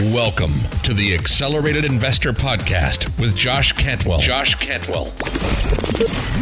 Welcome 0.00 0.54
to 0.84 0.94
the 0.94 1.12
Accelerated 1.12 1.84
Investor 1.84 2.32
Podcast 2.32 3.06
with 3.20 3.36
Josh 3.36 3.72
Cantwell. 3.72 4.20
Josh 4.20 4.54
Cantwell. 4.54 5.12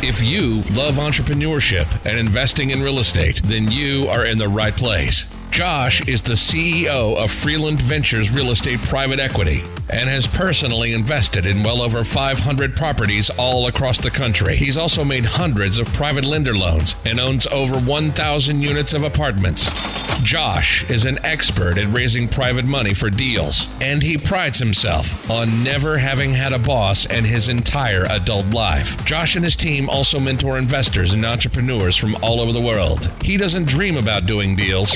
If 0.01 0.23
you 0.23 0.63
love 0.73 0.95
entrepreneurship 0.95 2.07
and 2.07 2.17
investing 2.17 2.71
in 2.71 2.81
real 2.81 3.01
estate, 3.01 3.43
then 3.43 3.69
you 3.69 4.07
are 4.07 4.25
in 4.25 4.39
the 4.39 4.49
right 4.49 4.73
place. 4.75 5.27
Josh 5.51 6.07
is 6.07 6.23
the 6.23 6.35
CEO 6.35 7.17
of 7.17 7.33
Freeland 7.33 7.81
Ventures 7.81 8.31
Real 8.31 8.53
Estate 8.53 8.81
Private 8.83 9.19
Equity 9.19 9.65
and 9.91 10.09
has 10.09 10.29
personally 10.29 10.93
invested 10.93 11.45
in 11.45 11.65
well 11.65 11.83
over 11.83 12.05
500 12.05 12.77
properties 12.77 13.29
all 13.31 13.67
across 13.67 13.99
the 13.99 14.11
country. 14.11 14.55
He's 14.55 14.77
also 14.77 15.05
made 15.05 15.25
hundreds 15.25 15.79
of 15.79 15.93
private 15.95 16.25
lender 16.25 16.57
loans 16.57 16.95
and 17.05 17.19
owns 17.19 17.49
over 17.49 17.77
1,000 17.77 18.61
units 18.63 18.95
of 18.95 19.03
apartments. 19.03 19.98
Josh 20.23 20.89
is 20.91 21.05
an 21.05 21.19
expert 21.25 21.79
at 21.79 21.87
raising 21.93 22.29
private 22.29 22.67
money 22.67 22.93
for 22.93 23.09
deals, 23.09 23.67
and 23.81 24.03
he 24.03 24.19
prides 24.19 24.59
himself 24.59 25.31
on 25.31 25.63
never 25.63 25.99
having 25.99 26.33
had 26.35 26.53
a 26.53 26.59
boss 26.59 27.07
in 27.07 27.25
his 27.25 27.49
entire 27.49 28.05
adult 28.11 28.47
life. 28.47 29.03
Josh 29.05 29.37
and 29.37 29.45
his 29.45 29.57
team 29.57 29.89
also 29.89 30.19
mentor 30.21 30.59
investors 30.59 31.13
and 31.15 31.25
entrepreneurs 31.25 31.97
from 31.97 32.15
all 32.23 32.41
over 32.41 32.53
the 32.53 32.61
world. 32.61 33.11
He 33.23 33.37
doesn't 33.37 33.67
dream 33.67 33.97
about 33.97 34.27
doing 34.27 34.57
deals. 34.57 34.91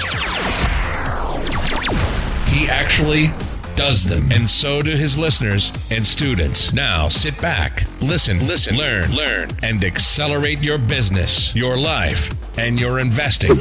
He 2.49 2.69
actually 2.69 3.33
does 3.75 4.05
them, 4.05 4.31
and 4.33 4.51
so 4.51 4.83
do 4.83 4.91
his 4.97 5.17
listeners 5.17 5.73
and 5.91 6.07
students. 6.07 6.73
Now 6.75 7.09
sit 7.09 7.41
back, 7.41 7.85
listen, 8.03 8.47
Listen, 8.47 8.77
learn, 8.77 9.11
learn. 9.13 9.51
and 9.63 9.83
accelerate 9.83 10.61
your 10.61 10.77
business, 10.77 11.55
your 11.55 11.79
life, 11.79 12.29
and 12.59 12.79
your 12.79 12.99
investing 12.99 13.57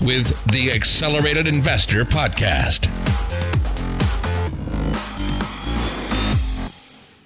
with 0.00 0.44
the 0.46 0.70
Accelerated 0.72 1.46
Investor 1.46 2.04
Podcast. 2.04 2.86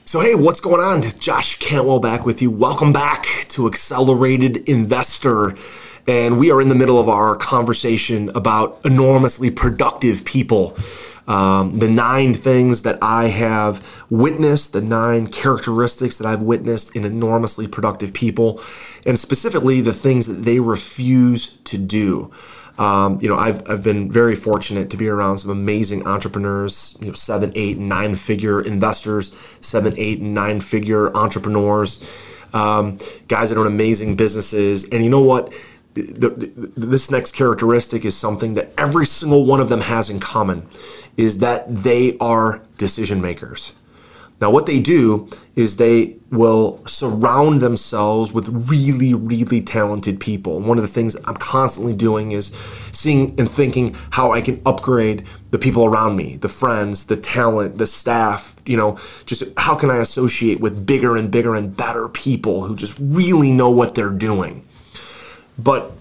So, 0.04 0.20
hey, 0.20 0.36
what's 0.36 0.60
going 0.60 0.80
on? 0.80 1.02
Josh 1.18 1.58
Cantwell 1.58 1.98
back 1.98 2.24
with 2.24 2.40
you. 2.40 2.50
Welcome 2.50 2.92
back 2.92 3.46
to 3.48 3.66
Accelerated 3.66 4.68
Investor. 4.68 5.56
And 6.06 6.38
we 6.38 6.52
are 6.52 6.60
in 6.60 6.68
the 6.68 6.76
middle 6.76 7.00
of 7.00 7.08
our 7.08 7.34
conversation 7.34 8.28
about 8.30 8.78
enormously 8.84 9.50
productive 9.50 10.24
people. 10.24 10.76
Um, 11.28 11.74
the 11.74 11.88
nine 11.88 12.34
things 12.34 12.82
that 12.82 12.98
I 13.02 13.28
have 13.28 13.84
witnessed, 14.10 14.72
the 14.72 14.80
nine 14.80 15.26
characteristics 15.26 16.18
that 16.18 16.26
I've 16.26 16.42
witnessed 16.42 16.94
in 16.94 17.04
enormously 17.04 17.66
productive 17.66 18.12
people, 18.12 18.60
and 19.04 19.18
specifically 19.18 19.80
the 19.80 19.92
things 19.92 20.26
that 20.26 20.44
they 20.44 20.60
refuse 20.60 21.56
to 21.64 21.78
do. 21.78 22.30
Um, 22.78 23.18
you 23.22 23.28
know, 23.28 23.36
I've, 23.36 23.68
I've 23.68 23.82
been 23.82 24.10
very 24.12 24.34
fortunate 24.34 24.90
to 24.90 24.96
be 24.96 25.08
around 25.08 25.38
some 25.38 25.50
amazing 25.50 26.06
entrepreneurs, 26.06 26.96
you 27.00 27.06
know, 27.06 27.14
seven, 27.14 27.52
eight, 27.54 27.78
nine 27.78 28.16
figure 28.16 28.60
investors, 28.60 29.34
seven, 29.60 29.94
eight, 29.96 30.20
nine 30.20 30.60
figure 30.60 31.14
entrepreneurs, 31.16 32.06
um, 32.52 32.98
guys 33.28 33.48
that 33.48 33.58
own 33.58 33.66
amazing 33.66 34.14
businesses. 34.14 34.84
And 34.90 35.02
you 35.02 35.10
know 35.10 35.22
what? 35.22 35.52
The, 35.94 36.28
the, 36.28 36.72
this 36.76 37.10
next 37.10 37.32
characteristic 37.34 38.04
is 38.04 38.14
something 38.14 38.52
that 38.54 38.72
every 38.76 39.06
single 39.06 39.46
one 39.46 39.60
of 39.60 39.70
them 39.70 39.80
has 39.80 40.10
in 40.10 40.20
common 40.20 40.68
is 41.16 41.38
that 41.38 41.74
they 41.74 42.16
are 42.18 42.62
decision 42.76 43.20
makers. 43.20 43.72
Now, 44.38 44.50
what 44.50 44.66
they 44.66 44.80
do 44.80 45.30
is 45.54 45.78
they 45.78 46.18
will 46.30 46.86
surround 46.86 47.62
themselves 47.62 48.32
with 48.32 48.48
really, 48.70 49.14
really 49.14 49.62
talented 49.62 50.20
people. 50.20 50.60
One 50.60 50.76
of 50.76 50.82
the 50.82 50.88
things 50.88 51.16
I'm 51.24 51.36
constantly 51.36 51.94
doing 51.94 52.32
is 52.32 52.54
seeing 52.92 53.34
and 53.40 53.50
thinking 53.50 53.96
how 54.10 54.32
I 54.32 54.42
can 54.42 54.60
upgrade 54.66 55.26
the 55.52 55.58
people 55.58 55.86
around 55.86 56.16
me, 56.16 56.36
the 56.36 56.50
friends, 56.50 57.04
the 57.04 57.16
talent, 57.16 57.78
the 57.78 57.86
staff, 57.86 58.54
you 58.66 58.76
know, 58.76 58.98
just 59.24 59.42
how 59.56 59.74
can 59.74 59.88
I 59.88 59.98
associate 59.98 60.60
with 60.60 60.84
bigger 60.84 61.16
and 61.16 61.30
bigger 61.30 61.54
and 61.54 61.74
better 61.74 62.10
people 62.10 62.64
who 62.64 62.76
just 62.76 62.98
really 63.00 63.52
know 63.52 63.70
what 63.70 63.94
they're 63.94 64.10
doing. 64.10 64.66
But 65.58 65.92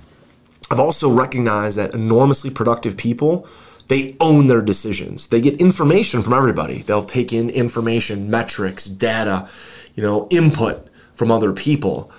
I've 0.69 0.79
also 0.79 1.09
recognized 1.09 1.77
that 1.77 1.93
enormously 1.93 2.49
productive 2.49 2.97
people 2.97 3.47
they 3.87 4.15
own 4.19 4.47
their 4.47 4.61
decisions. 4.61 5.27
They 5.27 5.41
get 5.41 5.61
information 5.61 6.21
from 6.21 6.33
everybody. 6.33 6.81
They'll 6.81 7.05
take 7.05 7.31
in 7.31 7.49
information, 7.49 8.29
metrics, 8.29 8.85
data, 8.85 9.47
you 9.93 10.03
know, 10.03 10.27
input 10.29 10.87
from 11.13 11.31
other 11.31 11.53
people. 11.53 12.11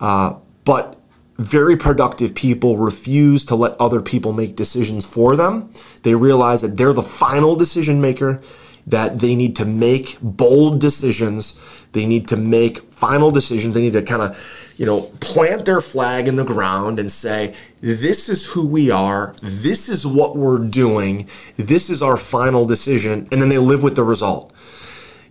Uh, 0.00 0.34
but 0.64 1.00
very 1.38 1.76
productive 1.76 2.34
people 2.34 2.76
refuse 2.76 3.44
to 3.46 3.54
let 3.54 3.72
other 3.80 4.00
people 4.00 4.32
make 4.32 4.54
decisions 4.54 5.04
for 5.04 5.34
them. 5.34 5.70
They 6.02 6.14
realize 6.14 6.62
that 6.62 6.76
they're 6.76 6.92
the 6.92 7.02
final 7.02 7.56
decision 7.56 8.00
maker, 8.00 8.40
that 8.86 9.18
they 9.18 9.34
need 9.34 9.56
to 9.56 9.64
make 9.64 10.18
bold 10.20 10.80
decisions. 10.80 11.58
They 11.92 12.06
need 12.06 12.28
to 12.28 12.36
make 12.36 12.78
final 12.92 13.30
decisions. 13.30 13.74
They 13.74 13.82
need 13.82 13.94
to 13.94 14.02
kind 14.02 14.22
of 14.22 14.38
you 14.76 14.86
know, 14.86 15.02
plant 15.20 15.64
their 15.64 15.80
flag 15.80 16.26
in 16.26 16.36
the 16.36 16.44
ground 16.44 16.98
and 16.98 17.10
say, 17.10 17.54
this 17.80 18.28
is 18.28 18.46
who 18.46 18.66
we 18.66 18.90
are, 18.90 19.34
this 19.42 19.88
is 19.88 20.06
what 20.06 20.36
we're 20.36 20.58
doing, 20.58 21.28
this 21.56 21.88
is 21.90 22.02
our 22.02 22.16
final 22.16 22.66
decision, 22.66 23.28
and 23.30 23.40
then 23.40 23.48
they 23.48 23.58
live 23.58 23.82
with 23.82 23.94
the 23.94 24.04
result. 24.04 24.52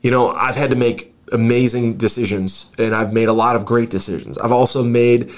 You 0.02 0.12
know, 0.12 0.32
I've 0.32 0.56
had 0.56 0.70
to 0.70 0.76
make 0.76 1.14
amazing 1.32 1.98
decisions 1.98 2.72
and 2.78 2.94
I've 2.94 3.12
made 3.12 3.28
a 3.28 3.34
lot 3.34 3.56
of 3.56 3.66
great 3.66 3.90
decisions. 3.90 4.38
I've 4.38 4.52
also 4.52 4.84
made 4.84 5.32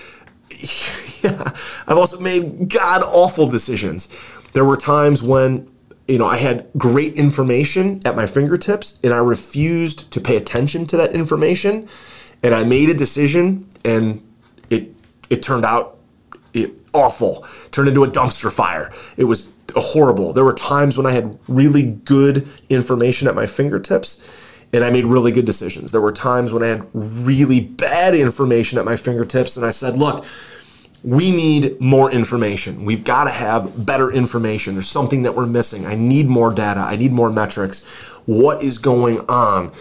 yeah, 1.23 1.51
I've 1.87 1.97
also 1.97 2.19
made 2.19 2.69
god 2.69 3.01
awful 3.03 3.47
decisions. 3.47 4.09
There 4.53 4.65
were 4.65 4.77
times 4.77 5.23
when 5.23 5.69
you 6.07 6.19
know, 6.19 6.27
I 6.27 6.37
had 6.37 6.67
great 6.77 7.13
information 7.13 7.99
at 8.05 8.15
my 8.15 8.27
fingertips 8.27 8.99
and 9.03 9.11
I 9.11 9.17
refused 9.17 10.11
to 10.11 10.21
pay 10.21 10.35
attention 10.37 10.85
to 10.87 10.97
that 10.97 11.13
information 11.13 11.87
and 12.45 12.53
I 12.53 12.63
made 12.63 12.89
a 12.89 12.93
decision, 12.93 13.67
and 13.83 14.21
it 14.69 14.93
it 15.31 15.41
turned 15.41 15.65
out 15.65 15.97
it, 16.53 16.79
awful. 16.93 17.43
Turned 17.71 17.87
into 17.87 18.03
a 18.03 18.07
dumpster 18.07 18.51
fire. 18.51 18.93
It 19.17 19.23
was 19.23 19.51
horrible. 19.75 20.31
There 20.31 20.45
were 20.45 20.53
times 20.53 20.95
when 20.95 21.07
I 21.07 21.11
had 21.11 21.39
really 21.47 21.81
good 21.81 22.47
information 22.69 23.27
at 23.27 23.33
my 23.33 23.47
fingertips, 23.47 24.23
and 24.71 24.83
I 24.83 24.91
made 24.91 25.05
really 25.05 25.31
good 25.31 25.45
decisions. 25.45 25.91
There 25.91 26.01
were 26.01 26.11
times 26.11 26.53
when 26.53 26.61
I 26.61 26.67
had 26.67 26.87
really 26.93 27.61
bad 27.61 28.13
information 28.13 28.77
at 28.77 28.85
my 28.85 28.95
fingertips, 28.95 29.57
and 29.57 29.65
I 29.65 29.71
said, 29.71 29.97
"Look." 29.97 30.23
we 31.03 31.29
need 31.29 31.79
more 31.79 32.09
information. 32.09 32.83
We've 32.83 33.03
got 33.03 33.25
to 33.25 33.29
have 33.29 33.85
better 33.85 34.11
information. 34.11 34.73
There's 34.73 34.89
something 34.89 35.21
that 35.21 35.35
we're 35.35 35.45
missing. 35.45 35.85
I 35.85 35.93
need 35.93 36.27
more 36.27 36.51
data. 36.51 36.79
I 36.79 36.95
need 36.95 37.11
more 37.11 37.29
metrics. 37.29 37.83
What 38.25 38.63
is 38.63 38.79
going 38.79 39.19
on? 39.29 39.71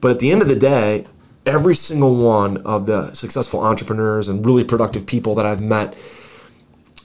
But 0.00 0.10
at 0.10 0.18
the 0.18 0.32
end 0.32 0.42
of 0.42 0.48
the 0.48 0.56
day, 0.56 1.06
every 1.46 1.74
single 1.74 2.16
one 2.16 2.58
of 2.58 2.86
the 2.86 3.12
successful 3.14 3.60
entrepreneurs 3.60 4.28
and 4.28 4.44
really 4.44 4.64
productive 4.64 5.06
people 5.06 5.34
that 5.36 5.46
I've 5.46 5.60
met, 5.60 5.96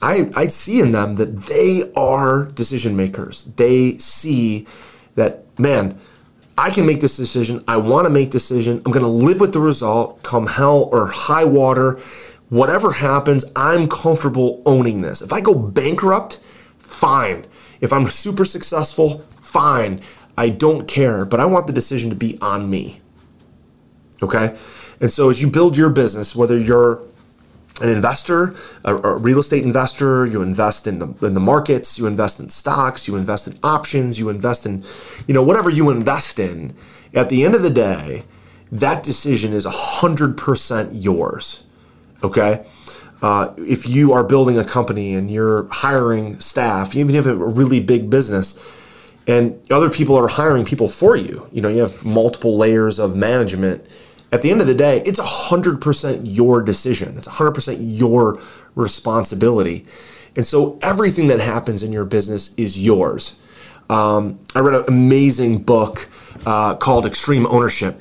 I, 0.00 0.30
I 0.36 0.46
see 0.46 0.80
in 0.80 0.92
them 0.92 1.16
that 1.16 1.36
they 1.42 1.92
are 1.96 2.46
decision 2.46 2.96
makers. 2.96 3.44
They 3.56 3.98
see 3.98 4.66
that, 5.16 5.44
man, 5.58 5.98
I 6.56 6.70
can 6.70 6.86
make 6.86 7.00
this 7.00 7.16
decision. 7.16 7.62
I 7.66 7.76
want 7.76 8.06
to 8.06 8.10
make 8.10 8.30
decision. 8.30 8.82
I'm 8.84 8.92
going 8.92 9.04
to 9.04 9.08
live 9.08 9.40
with 9.40 9.52
the 9.52 9.60
result, 9.60 10.22
come 10.22 10.46
hell 10.46 10.88
or 10.92 11.06
high 11.06 11.44
water. 11.44 12.00
Whatever 12.48 12.92
happens, 12.92 13.44
I'm 13.54 13.88
comfortable 13.88 14.62
owning 14.66 15.00
this. 15.00 15.20
If 15.20 15.32
I 15.32 15.40
go 15.40 15.54
bankrupt, 15.54 16.40
fine. 16.78 17.46
If 17.80 17.92
I'm 17.92 18.06
super 18.06 18.44
successful, 18.44 19.24
fine. 19.40 20.00
I 20.36 20.48
don't 20.48 20.86
care, 20.88 21.24
but 21.24 21.40
I 21.40 21.46
want 21.46 21.66
the 21.66 21.72
decision 21.72 22.10
to 22.10 22.16
be 22.16 22.38
on 22.40 22.70
me. 22.70 23.00
Okay. 24.22 24.56
And 25.00 25.12
so 25.12 25.30
as 25.30 25.40
you 25.40 25.48
build 25.48 25.76
your 25.76 25.90
business, 25.90 26.34
whether 26.34 26.58
you're 26.58 27.02
an 27.80 27.88
investor, 27.88 28.54
a, 28.84 28.96
a, 28.96 29.16
real 29.16 29.38
estate 29.38 29.62
investor, 29.62 30.26
you 30.26 30.42
invest 30.42 30.86
in 30.86 30.98
the 30.98 31.06
in 31.24 31.34
the 31.34 31.40
markets, 31.40 31.98
you 31.98 32.06
invest 32.06 32.40
in 32.40 32.50
stocks, 32.50 33.06
you 33.06 33.14
invest 33.16 33.46
in 33.46 33.58
options, 33.62 34.18
you 34.18 34.28
invest 34.28 34.66
in, 34.66 34.84
you 35.26 35.34
know, 35.34 35.42
whatever 35.42 35.70
you 35.70 35.90
invest 35.90 36.38
in. 36.38 36.74
At 37.14 37.28
the 37.28 37.44
end 37.44 37.54
of 37.54 37.62
the 37.62 37.70
day, 37.70 38.24
that 38.72 39.02
decision 39.02 39.52
is 39.52 39.64
hundred 39.64 40.36
percent 40.36 40.94
yours. 40.94 41.66
Okay. 42.22 42.64
Uh, 43.20 43.52
if 43.58 43.86
you 43.88 44.12
are 44.12 44.22
building 44.22 44.58
a 44.58 44.64
company 44.64 45.14
and 45.14 45.30
you're 45.30 45.66
hiring 45.68 46.38
staff, 46.40 46.94
you 46.94 47.00
even 47.00 47.14
if 47.16 47.26
a 47.26 47.34
really 47.34 47.80
big 47.80 48.10
business, 48.10 48.58
and 49.26 49.60
other 49.70 49.90
people 49.90 50.16
are 50.16 50.28
hiring 50.28 50.64
people 50.64 50.88
for 50.88 51.16
you, 51.16 51.48
you 51.52 51.60
know, 51.60 51.68
you 51.68 51.78
have 51.78 52.04
multiple 52.04 52.56
layers 52.56 52.98
of 52.98 53.16
management 53.16 53.86
at 54.30 54.42
the 54.42 54.50
end 54.50 54.60
of 54.60 54.66
the 54.66 54.74
day, 54.74 55.02
it's 55.06 55.18
100% 55.18 56.20
your 56.24 56.62
decision. 56.62 57.16
It's 57.16 57.28
100% 57.28 57.78
your 57.80 58.40
responsibility. 58.74 59.86
And 60.36 60.46
so 60.46 60.78
everything 60.82 61.28
that 61.28 61.40
happens 61.40 61.82
in 61.82 61.92
your 61.92 62.04
business 62.04 62.54
is 62.56 62.82
yours. 62.82 63.38
Um, 63.88 64.38
I 64.54 64.60
read 64.60 64.74
an 64.74 64.84
amazing 64.86 65.62
book 65.62 66.08
uh, 66.44 66.76
called 66.76 67.06
Extreme 67.06 67.46
Ownership 67.46 68.00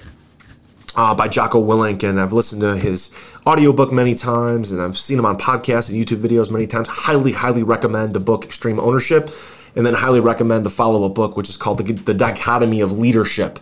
uh, 0.96 1.16
by 1.16 1.30
Jocko 1.30 1.64
Willink, 1.64 2.04
and 2.08 2.20
I've 2.20 2.34
listened 2.34 2.62
to 2.62 2.76
his 2.76 3.10
audiobook 3.46 3.94
many 3.94 4.14
times, 4.14 4.72
and 4.72 4.82
I've 4.82 4.98
seen 4.98 5.18
him 5.18 5.26
on 5.26 5.38
podcasts 5.38 5.90
and 5.90 5.98
YouTube 5.98 6.22
videos 6.22 6.52
many 6.52 6.68
times. 6.68 6.90
Highly, 6.90 7.32
highly 7.32 7.64
recommend 7.64 8.14
the 8.14 8.20
book 8.20 8.44
Extreme 8.44 8.80
Ownership. 8.80 9.32
And 9.76 9.86
then 9.86 9.94
highly 9.94 10.20
recommend 10.20 10.66
the 10.66 10.72
follow 10.72 11.06
up 11.06 11.14
book, 11.14 11.38
which 11.38 11.50
is 11.50 11.56
called 11.56 11.78
the, 11.78 11.94
the 11.94 12.16
Dichotomy 12.16 12.82
of 12.82 12.98
Leadership. 12.98 13.60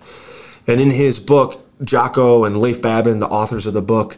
And 0.65 0.79
in 0.79 0.89
his 0.89 1.19
book, 1.19 1.64
Jocko 1.83 2.45
and 2.45 2.57
Leif 2.57 2.81
Babin, 2.81 3.19
the 3.19 3.27
authors 3.27 3.65
of 3.65 3.73
the 3.73 3.81
book, 3.81 4.17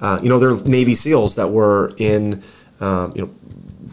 uh, 0.00 0.20
you 0.22 0.28
know, 0.28 0.38
they're 0.38 0.54
Navy 0.64 0.94
SEALs 0.94 1.34
that 1.34 1.50
were 1.50 1.94
in, 1.96 2.42
um, 2.80 3.12
you 3.14 3.22
know, 3.22 3.34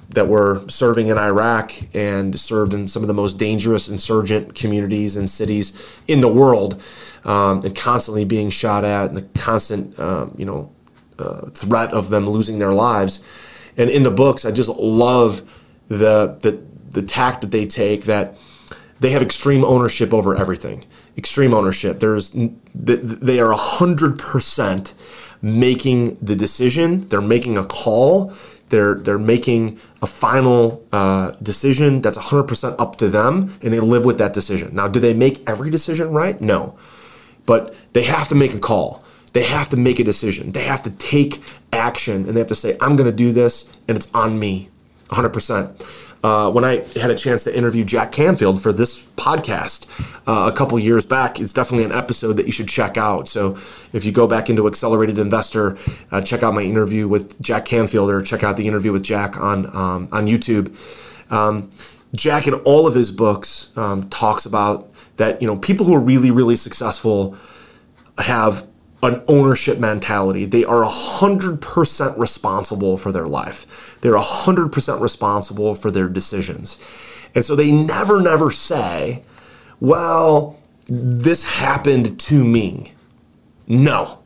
that 0.10 0.28
were 0.28 0.64
serving 0.70 1.08
in 1.08 1.18
Iraq 1.18 1.74
and 1.94 2.40
served 2.40 2.74
in 2.74 2.88
some 2.88 3.02
of 3.02 3.08
the 3.08 3.14
most 3.14 3.38
dangerous 3.38 3.90
insurgent 3.90 4.56
communities 4.56 5.18
and 5.18 5.30
cities 5.30 5.74
in 6.08 6.22
the 6.22 6.28
world, 6.28 6.82
um, 7.26 7.62
and 7.66 7.76
constantly 7.76 8.24
being 8.24 8.50
shot 8.50 8.86
at, 8.86 9.10
and 9.10 9.18
the 9.18 9.24
constant, 9.40 9.98
um, 10.00 10.34
you 10.38 10.46
know, 10.46 10.72
uh, 11.20 11.50
threat 11.50 11.92
of 11.92 12.10
them 12.10 12.30
losing 12.30 12.60
their 12.60 12.74
lives. 12.74 13.24
And 13.78 13.90
in 13.90 14.04
the 14.04 14.12
books, 14.12 14.46
I 14.46 14.52
just 14.52 14.70
love 14.70 15.44
the 15.88 16.38
the 16.42 16.64
the 16.92 17.02
tact 17.02 17.42
that 17.42 17.52
they 17.52 17.66
take 17.66 18.04
that 18.06 18.38
they 19.00 19.12
have 19.12 19.22
extreme 19.22 19.66
ownership 19.66 20.14
over 20.14 20.36
everything. 20.36 20.86
Extreme 21.18 21.54
ownership. 21.54 22.00
There's 22.00 22.32
they 22.74 23.40
are 23.40 23.54
hundred 23.54 24.20
percent 24.20 24.94
making 25.42 26.18
the 26.22 26.36
decision. 26.36 27.08
They're 27.08 27.22
making 27.22 27.58
a 27.58 27.66
call. 27.66 28.34
They're 28.70 28.96
they're 28.96 29.20
making 29.20 29.80
a 30.02 30.08
final 30.08 30.86
uh, 30.92 31.32
decision 31.42 32.02
that's 32.02 32.18
100% 32.18 32.76
up 32.78 32.98
to 32.98 33.10
them, 33.10 33.58
and 33.62 33.72
they 33.74 33.80
live 33.80 34.06
with 34.06 34.18
that 34.18 34.34
decision. 34.34 34.76
Now, 34.76 34.88
do 34.88 35.00
they 35.00 35.14
make 35.14 35.48
every 35.48 35.70
decision 35.70 36.12
right? 36.12 36.40
No, 36.42 36.78
but 37.46 37.76
they 37.94 38.04
have 38.04 38.28
to 38.30 38.36
make 38.36 38.54
a 38.54 38.60
call. 38.60 39.04
They 39.34 39.44
have 39.44 39.70
to 39.70 39.78
make 39.78 40.00
a 40.00 40.04
decision. 40.04 40.52
They 40.52 40.64
have 40.64 40.84
to 40.84 40.92
take 40.92 41.42
action, 41.74 42.26
and 42.28 42.36
they 42.36 42.40
have 42.40 42.48
to 42.50 42.56
say, 42.56 42.78
"I'm 42.82 42.96
going 42.96 43.10
to 43.10 43.16
do 43.16 43.32
this, 43.32 43.70
and 43.88 43.98
it's 43.98 44.10
on 44.14 44.40
me, 44.40 44.70
100%." 45.10 45.82
Uh, 46.26 46.50
when 46.50 46.66
I 46.66 46.78
had 47.00 47.12
a 47.12 47.16
chance 47.16 47.44
to 47.44 47.56
interview 47.56 47.86
Jack 47.86 48.12
Canfield 48.12 48.60
for 48.60 48.74
this 48.74 49.06
podcast 49.16 49.88
uh, 50.26 50.50
a 50.52 50.56
couple 50.56 50.80
years 50.80 51.06
back. 51.06 51.40
It's 51.40 51.54
definitely 51.54 51.86
an 51.86 51.92
episode 51.92 52.38
that 52.38 52.48
you 52.48 52.52
should 52.52 52.68
check 52.68 52.98
out. 52.98 53.30
So 53.30 53.60
if 53.94 54.04
you 54.04 54.12
go 54.12 54.26
back 54.26 54.50
into 54.50 54.66
Accelerated 54.66 55.20
Investor, 55.20 55.78
uh, 56.12 56.22
check 56.22 56.42
out 56.42 56.56
my 56.56 56.64
interview 56.64 57.08
with 57.08 57.40
Jack 57.44 57.66
Canfield 57.66 58.10
or 58.10 58.24
check 58.24 58.44
out 58.44 58.58
the 58.58 58.68
interview 58.68 58.92
with 58.92 59.04
Jack 59.04 59.40
on 59.40 59.68
um, 59.68 60.10
on 60.12 60.26
YouTube. 60.26 60.76
Um, 61.30 61.70
Jack, 62.16 62.48
in 62.48 62.56
all 62.56 62.88
of 62.88 62.96
his 62.96 63.12
books, 63.12 63.72
um, 63.78 64.10
talks 64.10 64.48
about 64.48 64.92
that 65.18 65.40
you 65.44 65.48
know 65.48 65.58
people 65.58 65.86
who 65.86 65.94
are 65.94 66.00
really 66.00 66.32
really 66.32 66.56
successful 66.56 67.38
have 68.18 68.66
an 69.04 69.24
ownership 69.28 69.78
mentality. 69.78 70.46
They 70.46 70.66
are 70.66 70.84
100% 70.84 72.18
responsible 72.18 72.98
for 72.98 73.12
their 73.12 73.28
life. 73.28 73.98
They're 74.02 74.14
100% 74.14 75.02
responsible 75.02 75.76
for 75.76 75.92
their 75.92 76.08
decisions. 76.08 76.80
And 77.34 77.44
so 77.44 77.56
they 77.56 77.72
never, 77.72 78.22
never 78.22 78.50
say, 78.50 79.24
well, 79.80 80.58
this 80.88 81.44
happened 81.44 82.20
to 82.22 82.44
me. 82.44 82.94
No, 83.68 84.20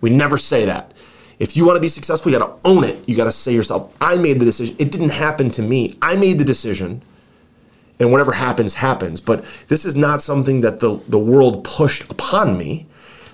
we 0.00 0.10
never 0.10 0.38
say 0.38 0.64
that. 0.64 0.92
If 1.38 1.56
you 1.56 1.64
want 1.66 1.76
to 1.76 1.80
be 1.80 1.88
successful, 1.88 2.30
you 2.30 2.38
got 2.38 2.46
to 2.46 2.68
own 2.68 2.84
it. 2.84 3.02
You 3.08 3.16
got 3.16 3.24
to 3.24 3.32
say 3.32 3.52
yourself, 3.52 3.94
I 4.00 4.16
made 4.16 4.38
the 4.38 4.44
decision. 4.44 4.76
It 4.78 4.92
didn't 4.92 5.10
happen 5.10 5.50
to 5.52 5.62
me. 5.62 5.96
I 6.02 6.16
made 6.16 6.38
the 6.38 6.44
decision. 6.44 7.02
And 7.98 8.12
whatever 8.12 8.32
happens, 8.32 8.74
happens. 8.74 9.20
But 9.20 9.44
this 9.68 9.84
is 9.84 9.96
not 9.96 10.22
something 10.22 10.60
that 10.60 10.80
the, 10.80 11.00
the 11.08 11.18
world 11.18 11.64
pushed 11.64 12.10
upon 12.10 12.56
me. 12.58 12.86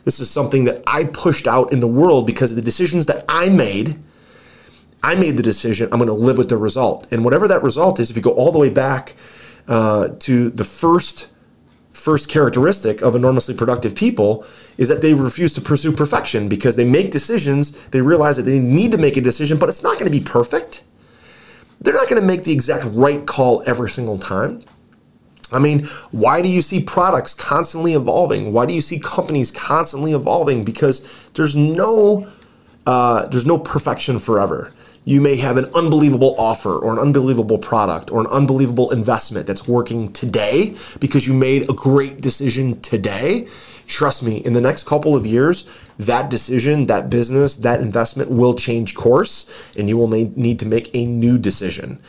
This 0.07 0.21
is 0.21 0.31
something 0.31 0.65
that 0.65 0.85
I 0.87 1.03
pushed 1.03 1.49
out 1.49 1.73
in 1.73 1.81
the 1.81 1.89
world 1.89 2.29
because 2.29 2.53
of 2.53 2.57
the 2.57 2.63
decisions 2.63 3.07
that 3.07 3.25
I 3.29 3.49
made. 3.49 3.99
I 5.03 5.17
made 5.17 5.37
the 5.37 5.43
decision. 5.43 5.89
I'm 5.91 5.99
going 5.99 6.07
to 6.07 6.15
live 6.15 6.39
with 6.39 6.49
the 6.49 6.57
result, 6.57 7.09
and 7.13 7.25
whatever 7.25 7.49
that 7.49 7.63
result 7.65 7.99
is, 7.99 8.09
if 8.09 8.17
you 8.17 8.23
go 8.23 8.31
all 8.31 8.53
the 8.53 8.59
way 8.59 8.71
back 8.71 9.15
uh, 9.67 10.11
to 10.21 10.49
the 10.51 10.65
first 10.65 11.29
first 11.93 12.29
characteristic 12.29 13.03
of 13.03 13.17
enormously 13.17 13.55
productive 13.55 13.97
people 13.97 14.47
is 14.77 14.87
that 14.87 15.01
they 15.01 15.13
refuse 15.13 15.53
to 15.55 15.61
pursue 15.61 15.91
perfection 15.91 16.49
because 16.49 16.77
they 16.77 16.85
make 16.85 17.11
decisions. 17.11 17.73
They 17.89 18.01
realize 18.01 18.37
that 18.37 18.45
they 18.45 18.61
need 18.61 18.93
to 18.93 18.99
make 18.99 19.17
a 19.17 19.21
decision, 19.21 19.59
but 19.59 19.69
it's 19.69 19.83
not 19.83 19.95
going 19.99 20.05
to 20.05 20.17
be 20.17 20.25
perfect. 20.25 20.85
They're 21.81 21.95
not 21.95 22.09
going 22.09 22.21
to 22.21 22.27
make 22.27 22.45
the 22.45 22.53
exact 22.53 22.85
right 22.85 23.27
call 23.27 23.63
every 23.67 23.91
single 23.91 24.19
time. 24.19 24.63
I 25.53 25.59
mean, 25.59 25.85
why 26.11 26.43
do 26.43 26.49
you 26.49 26.61
see 26.61 26.81
products 26.83 27.35
constantly 27.35 27.95
evolving? 27.95 28.53
Why 28.53 28.67
do 28.67 28.75
you 28.75 28.81
see 28.81 28.99
companies 28.99 29.51
constantly 29.51 30.13
evolving? 30.13 30.65
Because 30.65 31.09
there's 31.35 31.55
no 31.55 32.27
uh, 32.87 33.27
there's 33.27 33.47
no 33.47 33.59
perfection 33.59 34.19
forever. 34.19 34.73
You 35.09 35.21
may 35.21 35.37
have 35.37 35.57
an 35.57 35.67
unbelievable 35.73 36.35
offer 36.37 36.77
or 36.77 36.93
an 36.93 36.99
unbelievable 36.99 37.59
product 37.59 38.11
or 38.11 38.19
an 38.21 38.27
unbelievable 38.27 38.91
investment 38.91 39.47
that's 39.47 39.69
working 39.69 40.13
today 40.13 40.75
because 40.99 41.29
you 41.29 41.33
made 41.33 41.71
a 41.71 41.75
great 41.75 42.21
decision 42.21 42.81
today. 42.81 43.47
Trust 43.87 44.25
me, 44.25 44.39
in 44.39 44.53
the 44.53 44.61
next 44.61 44.85
couple 44.85 45.15
of 45.15 45.25
years, 45.25 45.65
that 45.97 46.29
decision, 46.29 46.87
that 46.87 47.09
business, 47.09 47.55
that 47.55 47.81
investment 47.81 48.33
will 48.33 48.55
change 48.55 48.97
course 48.97 49.49
and 49.79 49.89
you 49.89 49.97
will 49.97 50.09
need 50.09 50.59
to 50.59 50.67
make 50.67 50.91
a 50.93 51.07
new 51.07 51.39
decision. 51.39 52.01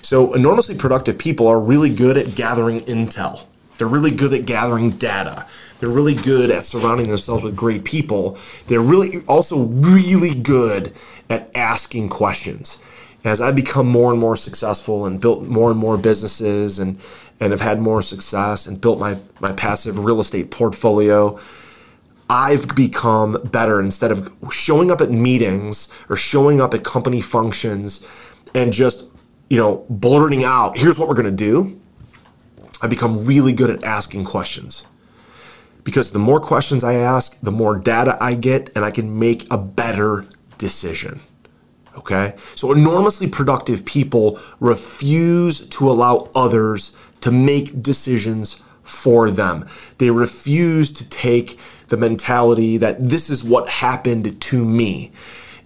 So, 0.00 0.32
enormously 0.32 0.76
productive 0.76 1.18
people 1.18 1.48
are 1.48 1.58
really 1.58 1.92
good 1.92 2.16
at 2.16 2.36
gathering 2.36 2.82
intel. 2.82 3.46
They're 3.78 3.86
really 3.86 4.10
good 4.10 4.32
at 4.32 4.46
gathering 4.46 4.90
data. 4.90 5.46
They're 5.78 5.88
really 5.88 6.14
good 6.14 6.50
at 6.50 6.64
surrounding 6.64 7.08
themselves 7.08 7.42
with 7.42 7.56
great 7.56 7.84
people. 7.84 8.38
They're 8.66 8.80
really 8.80 9.22
also 9.26 9.64
really 9.64 10.34
good 10.34 10.92
at 11.28 11.54
asking 11.56 12.08
questions. 12.08 12.78
As 13.24 13.40
I 13.40 13.52
become 13.52 13.88
more 13.88 14.10
and 14.10 14.20
more 14.20 14.36
successful 14.36 15.06
and 15.06 15.20
built 15.20 15.42
more 15.44 15.70
and 15.70 15.78
more 15.78 15.96
businesses 15.96 16.78
and 16.78 17.00
and 17.40 17.52
have 17.52 17.60
had 17.60 17.80
more 17.80 18.00
success 18.00 18.66
and 18.66 18.80
built 18.80 18.98
my 18.98 19.18
my 19.40 19.52
passive 19.52 19.98
real 20.04 20.20
estate 20.20 20.50
portfolio, 20.50 21.38
I've 22.30 22.74
become 22.74 23.40
better 23.44 23.80
instead 23.80 24.10
of 24.10 24.32
showing 24.50 24.90
up 24.90 25.00
at 25.00 25.10
meetings 25.10 25.88
or 26.08 26.16
showing 26.16 26.60
up 26.60 26.74
at 26.74 26.84
company 26.84 27.20
functions 27.20 28.06
and 28.54 28.72
just 28.72 29.04
you 29.48 29.58
know, 29.58 29.84
blurting 29.88 30.44
out, 30.44 30.76
here's 30.76 30.98
what 30.98 31.08
we're 31.08 31.14
going 31.14 31.24
to 31.24 31.30
do, 31.30 31.80
I 32.82 32.86
become 32.86 33.24
really 33.24 33.52
good 33.52 33.70
at 33.70 33.84
asking 33.84 34.24
questions. 34.24 34.86
Because 35.84 36.10
the 36.10 36.18
more 36.18 36.40
questions 36.40 36.82
I 36.82 36.94
ask, 36.94 37.38
the 37.40 37.52
more 37.52 37.76
data 37.76 38.16
I 38.20 38.34
get, 38.34 38.70
and 38.74 38.84
I 38.84 38.90
can 38.90 39.18
make 39.18 39.46
a 39.50 39.58
better 39.58 40.24
decision. 40.56 41.20
Okay? 41.96 42.34
So, 42.54 42.72
enormously 42.72 43.28
productive 43.28 43.84
people 43.84 44.40
refuse 44.60 45.68
to 45.68 45.90
allow 45.90 46.28
others 46.34 46.96
to 47.20 47.30
make 47.30 47.82
decisions 47.82 48.62
for 48.82 49.30
them. 49.30 49.66
They 49.98 50.10
refuse 50.10 50.92
to 50.92 51.08
take 51.08 51.58
the 51.88 51.96
mentality 51.96 52.76
that 52.78 53.00
this 53.00 53.30
is 53.30 53.44
what 53.44 53.68
happened 53.68 54.40
to 54.40 54.64
me. 54.64 55.12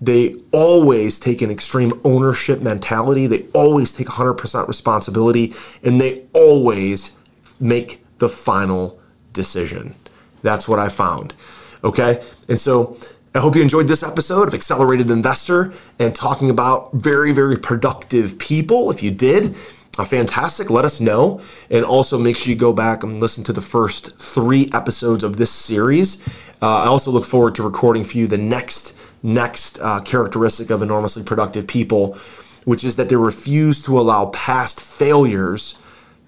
They 0.00 0.36
always 0.52 1.18
take 1.18 1.42
an 1.42 1.50
extreme 1.50 2.00
ownership 2.04 2.60
mentality. 2.60 3.26
They 3.26 3.46
always 3.52 3.92
take 3.92 4.06
100% 4.06 4.68
responsibility 4.68 5.54
and 5.82 6.00
they 6.00 6.26
always 6.32 7.12
make 7.58 8.04
the 8.18 8.28
final 8.28 8.98
decision. 9.32 9.94
That's 10.42 10.68
what 10.68 10.78
I 10.78 10.88
found. 10.88 11.34
Okay. 11.82 12.22
And 12.48 12.60
so 12.60 12.98
I 13.34 13.40
hope 13.40 13.56
you 13.56 13.62
enjoyed 13.62 13.88
this 13.88 14.02
episode 14.02 14.48
of 14.48 14.54
Accelerated 14.54 15.10
Investor 15.10 15.72
and 15.98 16.14
talking 16.14 16.50
about 16.50 16.92
very, 16.92 17.32
very 17.32 17.56
productive 17.56 18.38
people. 18.38 18.90
If 18.90 19.02
you 19.02 19.10
did, 19.10 19.54
uh, 19.98 20.04
fantastic. 20.04 20.70
Let 20.70 20.84
us 20.84 21.00
know. 21.00 21.40
And 21.70 21.84
also 21.84 22.18
make 22.18 22.36
sure 22.36 22.50
you 22.50 22.58
go 22.58 22.72
back 22.72 23.02
and 23.02 23.20
listen 23.20 23.44
to 23.44 23.52
the 23.52 23.60
first 23.60 24.16
three 24.18 24.70
episodes 24.72 25.24
of 25.24 25.36
this 25.36 25.50
series. 25.50 26.26
Uh, 26.62 26.78
I 26.78 26.86
also 26.86 27.10
look 27.10 27.24
forward 27.24 27.54
to 27.56 27.62
recording 27.62 28.04
for 28.04 28.16
you 28.16 28.26
the 28.26 28.38
next 28.38 28.94
next 29.22 29.78
uh, 29.80 30.00
characteristic 30.00 30.70
of 30.70 30.82
enormously 30.82 31.22
productive 31.22 31.66
people, 31.66 32.18
which 32.64 32.84
is 32.84 32.96
that 32.96 33.08
they 33.08 33.16
refuse 33.16 33.82
to 33.82 33.98
allow 33.98 34.26
past 34.26 34.80
failures 34.80 35.76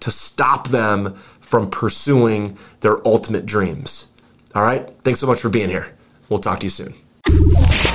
to 0.01 0.11
stop 0.11 0.69
them 0.69 1.17
from 1.41 1.71
pursuing 1.71 2.57
their 2.81 3.07
ultimate 3.07 3.47
dreams. 3.47 4.09
All 4.55 4.63
right. 4.63 4.89
Thanks 5.03 5.21
so 5.21 5.27
much 5.27 5.41
for 5.41 5.49
being 5.49 5.69
here. 5.69 5.95
We'll 6.29 6.39
talk 6.39 6.61
to 6.61 6.67
you 6.67 6.71
soon. 6.71 6.95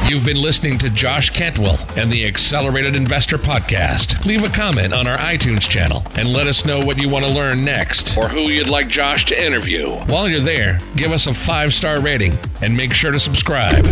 You've 0.07 0.23
been 0.23 0.39
listening 0.39 0.77
to 0.79 0.89
Josh 0.91 1.31
Cantwell 1.31 1.79
and 1.97 2.11
the 2.11 2.27
Accelerated 2.27 2.95
Investor 2.95 3.39
Podcast. 3.39 4.23
Leave 4.23 4.43
a 4.43 4.49
comment 4.49 4.93
on 4.93 5.07
our 5.07 5.17
iTunes 5.17 5.61
channel 5.61 6.03
and 6.15 6.31
let 6.31 6.45
us 6.45 6.63
know 6.63 6.77
what 6.77 7.01
you 7.01 7.09
want 7.09 7.25
to 7.25 7.31
learn 7.31 7.65
next 7.65 8.15
or 8.15 8.27
who 8.27 8.41
you'd 8.41 8.69
like 8.69 8.87
Josh 8.87 9.25
to 9.25 9.43
interview. 9.43 9.89
While 10.05 10.29
you're 10.29 10.41
there, 10.41 10.79
give 10.95 11.11
us 11.11 11.25
a 11.25 11.33
five 11.33 11.73
star 11.73 11.99
rating 12.01 12.33
and 12.65 12.75
make 12.75 12.91
sure 12.93 13.11
to 13.11 13.19
subscribe 13.19 13.85